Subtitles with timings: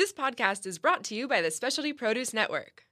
[0.00, 2.84] This podcast is brought to you by the Specialty Produce Network.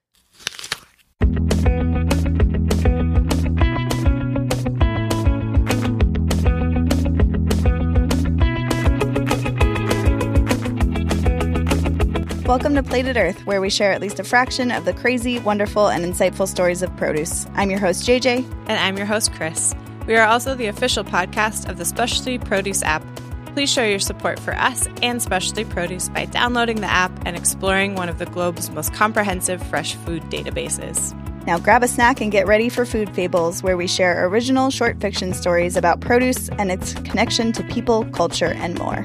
[12.47, 15.89] Welcome to Plated Earth, where we share at least a fraction of the crazy, wonderful,
[15.89, 17.47] and insightful stories of produce.
[17.55, 18.45] I'm your host, JJ.
[18.67, 19.75] And I'm your host, Chris.
[20.07, 23.03] We are also the official podcast of the Specialty Produce app.
[23.59, 27.97] Please show your support for us and Specialty Produce by downloading the app and exploring
[27.97, 31.13] one of the globe's most comprehensive fresh food databases.
[31.45, 35.01] Now grab a snack and get ready for Food Fables, where we share original short
[35.01, 39.03] fiction stories about produce and its connection to people, culture, and more.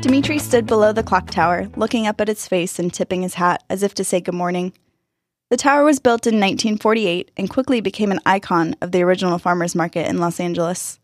[0.00, 3.62] Dimitri stood below the clock tower, looking up at its face and tipping his hat
[3.70, 4.72] as if to say good morning.
[5.50, 9.74] The tower was built in 1948 and quickly became an icon of the original farmers
[9.74, 11.00] market in Los Angeles.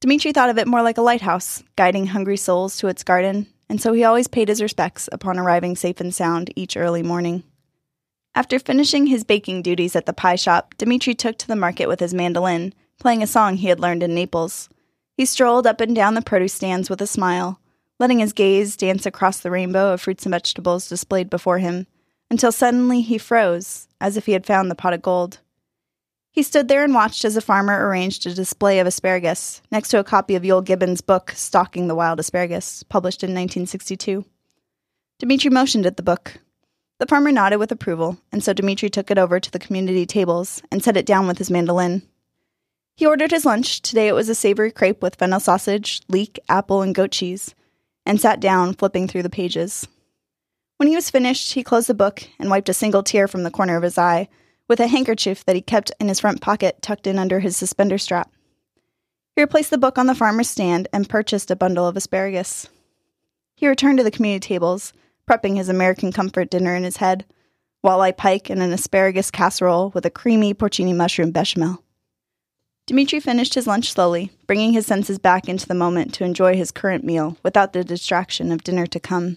[0.00, 3.78] Dimitri thought of it more like a lighthouse, guiding hungry souls to its garden, and
[3.78, 7.42] so he always paid his respects upon arriving safe and sound each early morning.
[8.34, 12.00] After finishing his baking duties at the pie shop, Dimitri took to the market with
[12.00, 14.70] his mandolin, playing a song he had learned in Naples.
[15.18, 17.60] He strolled up and down the produce stands with a smile,
[17.98, 21.86] letting his gaze dance across the rainbow of fruits and vegetables displayed before him,
[22.30, 25.38] until suddenly he froze, as if he had found the pot of gold.
[26.30, 29.98] He stood there and watched as a farmer arranged a display of asparagus next to
[29.98, 34.24] a copy of Euell Gibbons' book, Stalking the Wild Asparagus, published in 1962.
[35.18, 36.38] Dimitri motioned at the book.
[36.98, 40.62] The farmer nodded with approval, and so Dimitri took it over to the community tables
[40.70, 42.02] and set it down with his mandolin.
[42.96, 43.80] He ordered his lunch.
[43.80, 47.54] Today it was a savory crepe with fennel sausage, leek, apple, and goat cheese
[48.06, 49.86] and sat down, flipping through the pages.
[50.76, 53.50] When he was finished, he closed the book and wiped a single tear from the
[53.50, 54.28] corner of his eye
[54.68, 57.98] with a handkerchief that he kept in his front pocket tucked in under his suspender
[57.98, 58.30] strap.
[59.34, 62.68] He replaced the book on the farmer's stand and purchased a bundle of asparagus.
[63.54, 64.92] He returned to the community tables,
[65.28, 67.24] prepping his American comfort dinner in his head
[67.84, 71.82] walleye pike and an asparagus casserole with a creamy porcini mushroom bechamel.
[72.86, 76.72] Dimitri finished his lunch slowly, bringing his senses back into the moment to enjoy his
[76.72, 79.36] current meal without the distraction of dinner to come.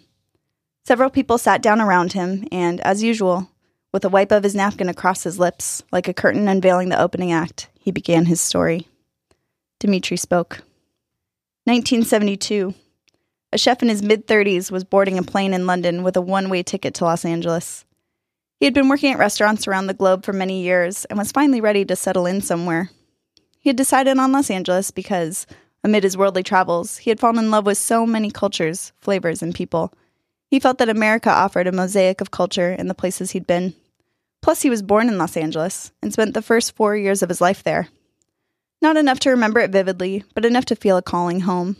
[0.89, 3.51] Several people sat down around him, and, as usual,
[3.93, 7.31] with a wipe of his napkin across his lips, like a curtain unveiling the opening
[7.31, 8.87] act, he began his story.
[9.79, 10.63] Dimitri spoke.
[11.65, 12.73] 1972.
[13.53, 16.49] A chef in his mid 30s was boarding a plane in London with a one
[16.49, 17.85] way ticket to Los Angeles.
[18.59, 21.61] He had been working at restaurants around the globe for many years and was finally
[21.61, 22.89] ready to settle in somewhere.
[23.59, 25.45] He had decided on Los Angeles because,
[25.83, 29.53] amid his worldly travels, he had fallen in love with so many cultures, flavors, and
[29.53, 29.93] people.
[30.49, 33.75] He felt that America offered a mosaic of culture in the places he'd been.
[34.41, 37.41] Plus, he was born in Los Angeles and spent the first four years of his
[37.41, 37.89] life there.
[38.81, 41.77] Not enough to remember it vividly, but enough to feel a calling home.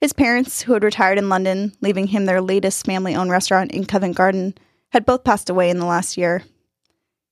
[0.00, 3.86] His parents, who had retired in London, leaving him their latest family owned restaurant in
[3.86, 4.54] Covent Garden,
[4.90, 6.42] had both passed away in the last year.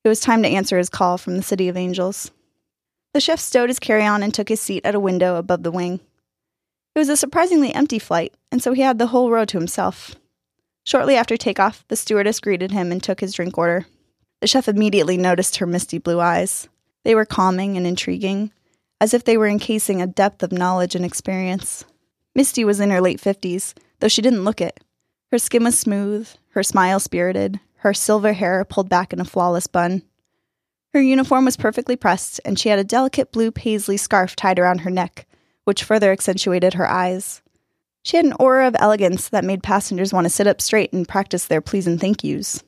[0.04, 2.31] It was time to answer his call from the City of Angels.
[3.12, 5.71] The chef stowed his carry on and took his seat at a window above the
[5.71, 6.00] wing.
[6.94, 10.16] It was a surprisingly empty flight, and so he had the whole row to himself.
[10.84, 13.87] Shortly after takeoff, the stewardess greeted him and took his drink order.
[14.41, 16.69] The chef immediately noticed her misty blue eyes.
[17.04, 18.53] They were calming and intriguing,
[19.00, 21.84] as if they were encasing a depth of knowledge and experience.
[22.34, 24.81] Misty was in her late fifties, though she didn't look it.
[25.31, 29.66] Her skin was smooth, her smile spirited, her silver hair pulled back in a flawless
[29.66, 30.03] bun.
[30.92, 34.81] Her uniform was perfectly pressed, and she had a delicate blue paisley scarf tied around
[34.81, 35.26] her neck,
[35.65, 37.41] which further accentuated her eyes.
[38.03, 41.09] She had an aura of elegance that made passengers want to sit up straight and
[41.09, 42.63] practice their please and thank yous.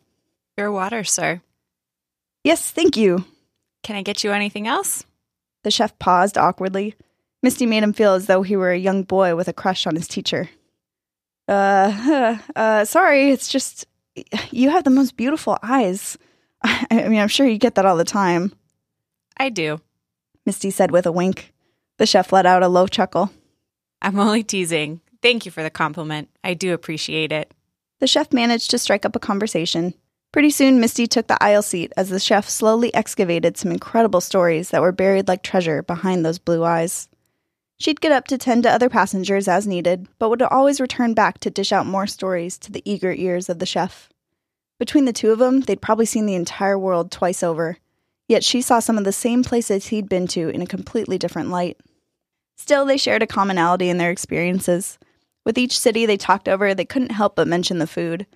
[0.56, 1.42] Your water, sir.
[2.44, 3.24] Yes, thank you.
[3.82, 5.04] Can I get you anything else?
[5.64, 6.94] The chef paused awkwardly.
[7.42, 9.96] Misty made him feel as though he were a young boy with a crush on
[9.96, 10.48] his teacher.
[11.48, 13.86] Uh, uh, sorry, it's just
[14.50, 16.16] you have the most beautiful eyes.
[16.62, 18.52] I mean, I'm sure you get that all the time.
[19.36, 19.80] I do.
[20.46, 21.52] Misty said with a wink.
[21.98, 23.30] The chef let out a low chuckle.
[24.00, 25.00] I'm only teasing.
[25.24, 26.28] Thank you for the compliment.
[26.44, 27.50] I do appreciate it.
[27.98, 29.94] The chef managed to strike up a conversation.
[30.32, 34.68] Pretty soon, Misty took the aisle seat as the chef slowly excavated some incredible stories
[34.68, 37.08] that were buried like treasure behind those blue eyes.
[37.78, 41.38] She'd get up to tend to other passengers as needed, but would always return back
[41.38, 44.10] to dish out more stories to the eager ears of the chef.
[44.78, 47.78] Between the two of them, they'd probably seen the entire world twice over.
[48.28, 51.48] Yet she saw some of the same places he'd been to in a completely different
[51.48, 51.80] light.
[52.56, 54.98] Still, they shared a commonality in their experiences.
[55.44, 58.26] With each city they talked over, they couldn't help but mention the food.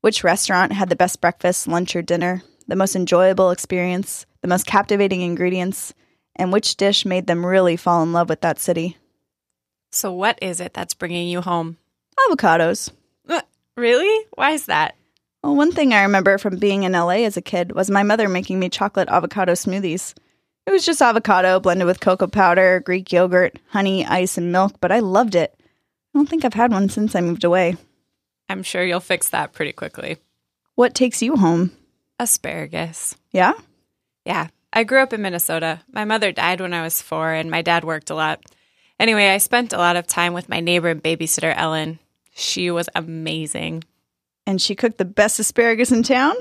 [0.00, 2.42] Which restaurant had the best breakfast, lunch, or dinner?
[2.68, 5.94] the most enjoyable experience, the most captivating ingredients,
[6.36, 8.96] and which dish made them really fall in love with that city.
[9.90, 11.78] So, what is it that's bringing you home?
[12.28, 12.90] Avocados.
[13.28, 13.40] Uh,
[13.76, 14.26] Really?
[14.34, 14.94] Why is that?
[15.42, 18.28] Well, one thing I remember from being in LA as a kid was my mother
[18.28, 20.14] making me chocolate avocado smoothies.
[20.66, 24.92] It was just avocado blended with cocoa powder, Greek yogurt, honey, ice, and milk, but
[24.92, 25.57] I loved it.
[26.18, 27.76] I don't think I've had one since I moved away.
[28.48, 30.16] I'm sure you'll fix that pretty quickly.
[30.74, 31.70] What takes you home?
[32.18, 33.14] Asparagus.
[33.30, 33.52] Yeah?
[34.24, 35.78] Yeah, I grew up in Minnesota.
[35.92, 38.44] My mother died when I was four, and my dad worked a lot.
[38.98, 42.00] Anyway, I spent a lot of time with my neighbor and babysitter, Ellen.
[42.34, 43.84] She was amazing.
[44.44, 46.34] And she cooked the best asparagus in town?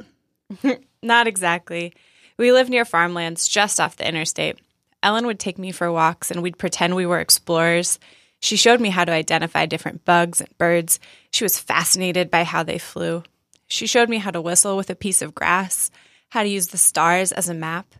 [1.03, 1.93] Not exactly.
[2.35, 4.57] We lived near farmlands just off the interstate.
[5.03, 7.99] Ellen would take me for walks, and we'd pretend we were explorers.
[8.39, 10.99] She showed me how to identify different bugs and birds.
[11.31, 13.23] She was fascinated by how they flew.
[13.67, 15.91] She showed me how to whistle with a piece of grass,
[16.29, 17.95] how to use the stars as a map,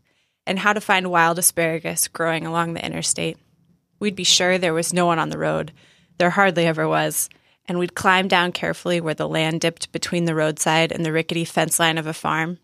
[0.46, 3.38] and how to find wild asparagus growing along the interstate.
[4.00, 5.74] We'd be sure there was no one on the road.
[6.18, 7.30] There hardly ever was.
[7.66, 11.44] And we'd climb down carefully where the land dipped between the roadside and the rickety
[11.44, 12.60] fence line of a farm.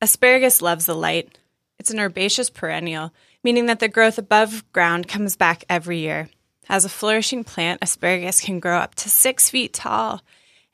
[0.00, 1.38] Asparagus loves the light.
[1.78, 6.28] It's an herbaceous perennial, meaning that the growth above ground comes back every year.
[6.68, 10.22] As a flourishing plant, asparagus can grow up to six feet tall,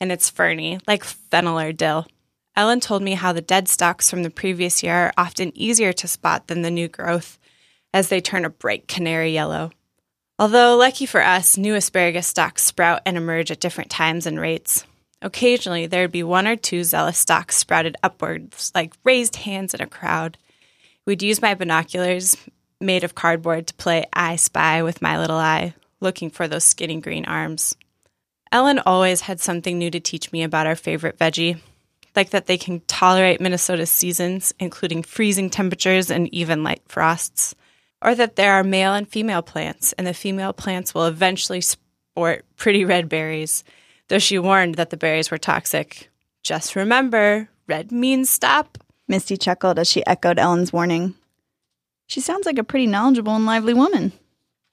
[0.00, 2.06] and it's ferny, like fennel or dill.
[2.56, 6.08] Ellen told me how the dead stalks from the previous year are often easier to
[6.08, 7.38] spot than the new growth,
[7.92, 9.70] as they turn a bright canary yellow.
[10.38, 14.84] Although, lucky for us, new asparagus stalks sprout and emerge at different times and rates.
[15.20, 19.80] Occasionally, there would be one or two zealous stalks sprouted upwards, like raised hands in
[19.80, 20.36] a crowd.
[21.06, 22.36] We'd use my binoculars,
[22.80, 27.00] made of cardboard, to play I Spy with my little eye, looking for those skinny
[27.00, 27.76] green arms.
[28.50, 31.58] Ellen always had something new to teach me about our favorite veggie,
[32.14, 37.54] like that they can tolerate Minnesota's seasons, including freezing temperatures and even light frosts,
[38.02, 42.44] or that there are male and female plants, and the female plants will eventually sport
[42.56, 43.64] pretty red berries,
[44.08, 46.10] though she warned that the berries were toxic.
[46.42, 48.76] Just remember, red means stop.
[49.08, 51.14] Misty chuckled as she echoed Ellen's warning.
[52.06, 54.12] She sounds like a pretty knowledgeable and lively woman.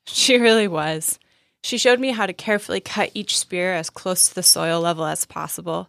[0.11, 1.19] She really was.
[1.61, 5.05] She showed me how to carefully cut each spear as close to the soil level
[5.05, 5.87] as possible.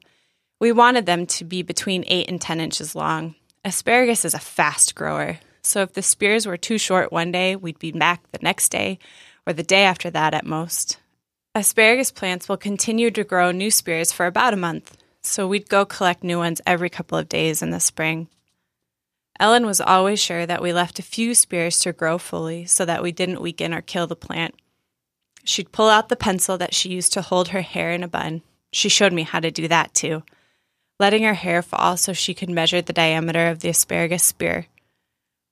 [0.61, 3.35] We wanted them to be between 8 and 10 inches long.
[3.65, 7.79] Asparagus is a fast grower, so if the spears were too short one day, we'd
[7.79, 8.99] be back the next day
[9.47, 10.99] or the day after that at most.
[11.55, 15.85] Asparagus plants will continue to grow new spears for about a month, so we'd go
[15.85, 18.29] collect new ones every couple of days in the spring.
[19.41, 23.03] Ellen was always sure that we left a few spears to grow fully so that
[23.03, 24.55] we didn't weaken or kill the plant.
[25.45, 28.43] She'd pull out the pencil that she used to hold her hair in a bun.
[28.71, 30.25] She showed me how to do that too,
[30.99, 34.67] letting her hair fall so she could measure the diameter of the asparagus spear.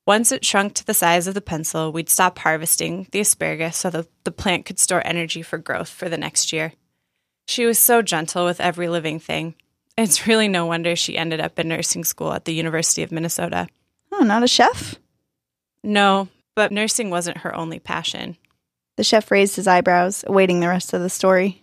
[0.06, 3.88] Once it shrunk to the size of the pencil, we'd stop harvesting the asparagus so
[3.88, 6.75] that the plant could store energy for growth for the next year.
[7.46, 9.55] She was so gentle with every living thing.
[9.96, 13.67] It's really no wonder she ended up in nursing school at the University of Minnesota.
[14.12, 14.96] Oh, not a chef?
[15.82, 18.37] No, but nursing wasn't her only passion.
[18.96, 21.62] The chef raised his eyebrows, awaiting the rest of the story.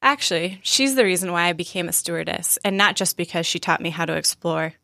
[0.00, 3.80] Actually, she's the reason why I became a stewardess, and not just because she taught
[3.80, 4.74] me how to explore.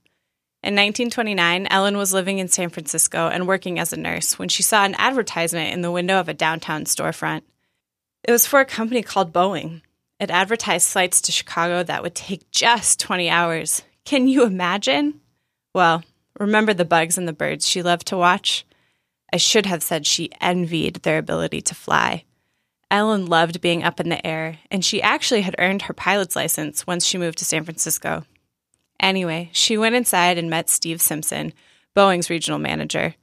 [0.64, 4.62] In 1929, Ellen was living in San Francisco and working as a nurse when she
[4.62, 7.42] saw an advertisement in the window of a downtown storefront.
[8.24, 9.82] It was for a company called Boeing.
[10.18, 13.82] It advertised flights to Chicago that would take just 20 hours.
[14.04, 15.20] Can you imagine?
[15.74, 16.02] Well,
[16.38, 18.64] remember the bugs and the birds she loved to watch?
[19.32, 22.24] I should have said she envied their ability to fly.
[22.90, 26.86] Ellen loved being up in the air, and she actually had earned her pilot's license
[26.86, 28.24] once she moved to San Francisco.
[29.00, 31.52] Anyway, she went inside and met Steve Stimpson,
[31.96, 33.14] Boeing's regional manager.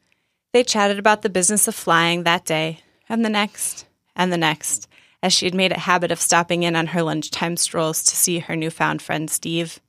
[0.51, 4.87] They chatted about the business of flying that day, and the next, and the next,
[5.23, 8.39] as she had made a habit of stopping in on her lunchtime strolls to see
[8.39, 9.79] her newfound friend Steve.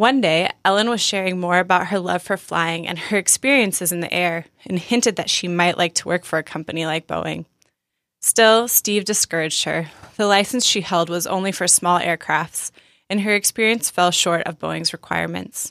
[0.00, 4.00] One day, Ellen was sharing more about her love for flying and her experiences in
[4.00, 7.44] the air, and hinted that she might like to work for a company like Boeing.
[8.22, 9.90] Still, Steve discouraged her.
[10.16, 12.70] The license she held was only for small aircrafts,
[13.10, 15.70] and her experience fell short of Boeing's requirements.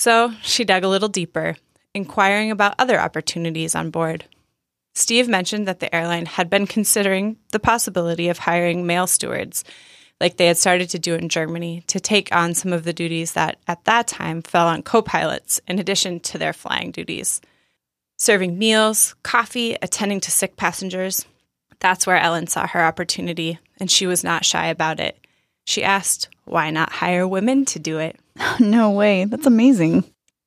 [0.00, 1.54] So she dug a little deeper,
[1.94, 4.24] inquiring about other opportunities on board.
[4.96, 9.62] Steve mentioned that the airline had been considering the possibility of hiring male stewards,
[10.20, 13.32] like they had started to do in Germany, to take on some of the duties
[13.32, 17.40] that at that time fell on co pilots in addition to their flying duties.
[18.18, 21.24] Serving meals, coffee, attending to sick passengers.
[21.78, 25.16] That's where Ellen saw her opportunity, and she was not shy about it.
[25.64, 28.18] She asked, why not hire women to do it?
[28.58, 29.24] No way.
[29.24, 30.04] That's amazing.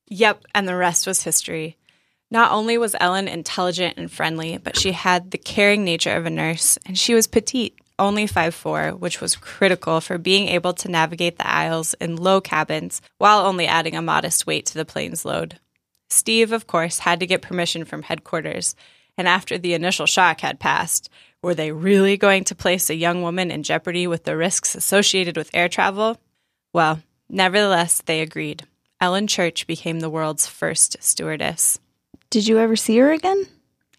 [0.08, 1.76] Yep, and the rest was history.
[2.30, 6.30] Not only was Ellen intelligent and friendly, but she had the caring nature of a
[6.30, 11.38] nurse, and she was petite, only 5'4, which was critical for being able to navigate
[11.38, 15.58] the aisles in low cabins while only adding a modest weight to the plane's load.
[16.10, 18.74] Steve, of course, had to get permission from headquarters,
[19.16, 21.08] and after the initial shock had passed,
[21.42, 25.36] were they really going to place a young woman in jeopardy with the risks associated
[25.36, 26.18] with air travel?
[26.72, 28.64] Well, nevertheless, they agreed.
[29.00, 31.78] Ellen Church became the world's first stewardess.
[32.30, 33.46] Did you ever see her again?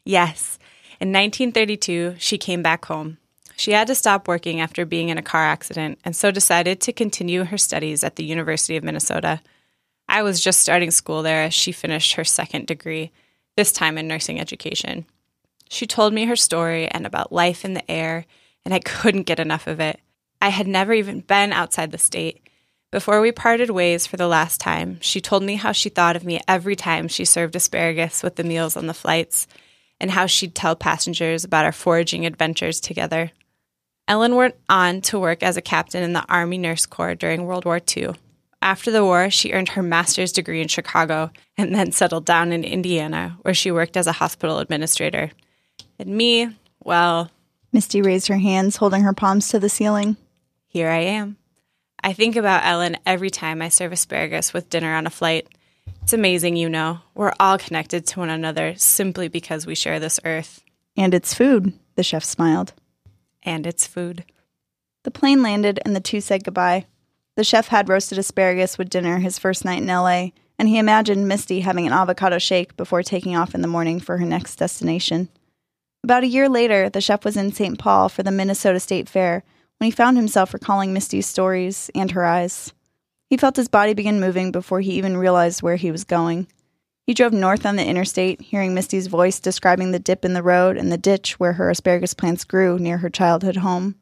[0.04, 0.58] Yes.
[1.00, 3.18] In 1932, she came back home.
[3.58, 6.94] She had to stop working after being in a car accident and so decided to
[6.94, 9.42] continue her studies at the University of Minnesota.
[10.08, 13.12] I was just starting school there as she finished her second degree,
[13.56, 15.06] this time in nursing education.
[15.70, 18.26] She told me her story and about life in the air,
[18.66, 20.00] and I couldn't get enough of it.
[20.42, 22.46] I had never even been outside the state,
[22.96, 26.24] before we parted ways for the last time, she told me how she thought of
[26.24, 29.48] me every time she served asparagus with the meals on the flights,
[30.00, 33.32] and how she'd tell passengers about our foraging adventures together.
[34.08, 37.66] Ellen went on to work as a captain in the Army Nurse Corps during World
[37.66, 38.12] War II.
[38.62, 42.64] After the war, she earned her master's degree in Chicago and then settled down in
[42.64, 45.32] Indiana, where she worked as a hospital administrator.
[46.00, 47.32] And me, well.
[47.74, 50.18] Misty raised her hands, holding her palms to the ceiling.
[50.68, 51.38] Here I am.
[52.04, 55.48] I think about Ellen every time I serve asparagus with dinner on a flight.
[56.04, 57.00] It's amazing, you know.
[57.16, 60.64] We're all connected to one another simply because we share this earth.
[60.96, 62.74] And it's food, the chef smiled.
[63.46, 64.25] And it's food.
[65.04, 66.88] The plane landed and the two said goodbye.
[67.38, 71.28] The chef had roasted asparagus with dinner his first night in LA, and he imagined
[71.28, 75.30] Misty having an avocado shake before taking off in the morning for her next destination.
[76.04, 77.78] About a year later, the chef was in St.
[77.78, 79.44] Paul for the Minnesota State Fair
[79.80, 82.74] when he found himself recalling Misty's stories and her eyes.
[83.30, 86.48] He felt his body begin moving before he even realized where he was going.
[87.06, 90.76] He drove north on the interstate, hearing Misty's voice describing the dip in the road
[90.76, 93.96] and the ditch where her asparagus plants grew near her childhood home.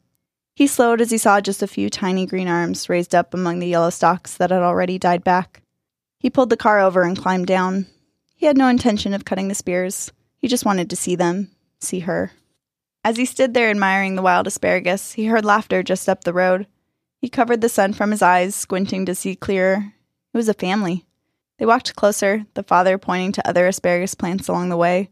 [0.55, 3.67] He slowed as he saw just a few tiny green arms raised up among the
[3.67, 5.63] yellow stalks that had already died back.
[6.19, 7.87] He pulled the car over and climbed down.
[8.35, 10.11] He had no intention of cutting the spears.
[10.37, 12.31] He just wanted to see them, see her.
[13.03, 16.67] As he stood there admiring the wild asparagus, he heard laughter just up the road.
[17.19, 19.93] He covered the sun from his eyes, squinting to see clearer.
[20.33, 21.05] It was a family.
[21.57, 25.09] They walked closer, the father pointing to other asparagus plants along the way.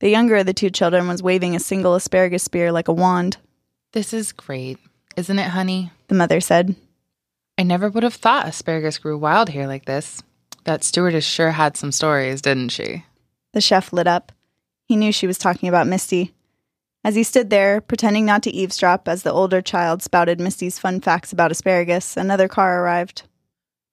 [0.00, 3.38] The younger of the two children was waving a single asparagus spear like a wand.
[3.92, 4.78] This is great,
[5.16, 5.90] isn't it, honey?
[6.08, 6.76] The mother said.
[7.56, 10.22] I never would have thought asparagus grew wild here like this.
[10.64, 13.04] That stewardess sure had some stories, didn't she?
[13.52, 14.32] The chef lit up.
[14.84, 16.34] He knew she was talking about Misty.
[17.02, 21.00] As he stood there, pretending not to eavesdrop as the older child spouted Misty's fun
[21.00, 23.22] facts about asparagus, another car arrived.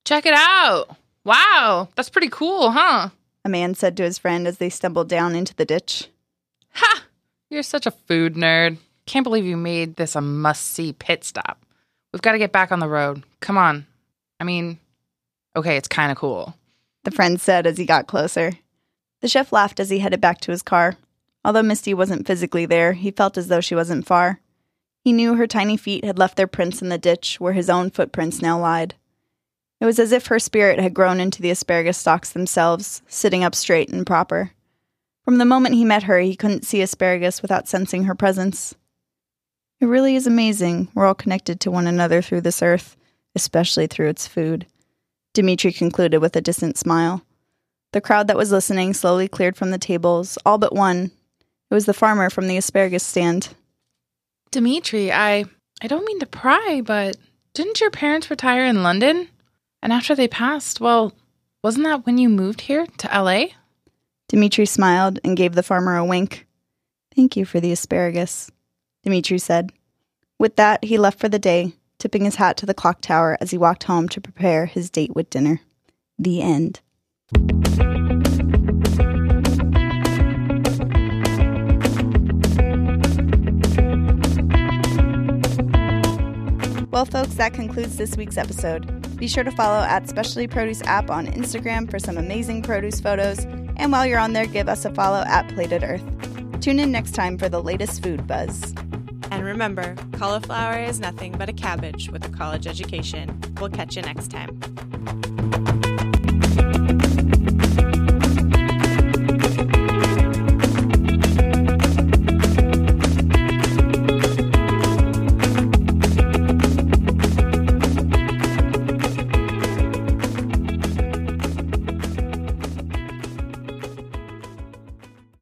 [0.04, 0.98] Check it out!
[1.25, 3.10] Wow, that's pretty cool, huh?
[3.44, 6.08] A man said to his friend as they stumbled down into the ditch.
[6.74, 7.03] Ha!
[7.50, 8.77] You're such a food nerd.
[9.08, 11.60] Can't believe you made this a must see pit stop.
[12.13, 13.24] We've got to get back on the road.
[13.39, 13.88] Come on.
[14.39, 14.79] I mean,
[15.55, 16.55] okay, it's kind of cool.
[17.03, 18.53] The friend said as he got closer.
[19.22, 20.96] The chef laughed as he headed back to his car.
[21.44, 24.41] Although Misty wasn't physically there, he felt as though she wasn't far.
[25.03, 27.89] He knew her tiny feet had left their prints in the ditch where his own
[27.91, 28.96] footprints now lied.
[29.82, 33.55] It was as if her spirit had grown into the asparagus stalks themselves, sitting up
[33.55, 34.51] straight and proper.
[35.24, 38.75] From the moment he met her, he couldn't see asparagus without sensing her presence.
[39.82, 42.96] It really is amazing we're all connected to one another through this earth,
[43.36, 44.65] especially through its food.
[45.34, 47.24] Dimitri concluded with a distant smile.
[47.91, 51.12] The crowd that was listening slowly cleared from the tables, all but one,
[51.70, 53.50] it was the farmer from the asparagus stand.
[54.51, 55.46] Dimitri, I
[55.82, 57.17] I don't mean to pry, but
[57.53, 59.27] didn't your parents retire in London?
[59.82, 61.13] And after they passed, well,
[61.63, 63.48] wasn't that when you moved here to LA?
[64.27, 66.48] Dimitri smiled and gave the farmer a wink.
[67.15, 68.51] Thank you for the asparagus,
[69.03, 69.72] Dimitri said.
[70.39, 73.51] With that, he left for the day, tipping his hat to the clock tower as
[73.51, 75.62] he walked home to prepare his date with dinner.
[76.20, 76.82] The end.
[86.91, 88.95] Well, folks, that concludes this week's episode.
[89.17, 93.45] Be sure to follow at Specialty Produce app on Instagram for some amazing produce photos.
[93.77, 96.03] And while you're on there, give us a follow at Plated Earth.
[96.62, 98.74] Tune in next time for the latest food buzz.
[99.31, 103.39] And remember, cauliflower is nothing but a cabbage with a college education.
[103.60, 105.85] We'll catch you next time.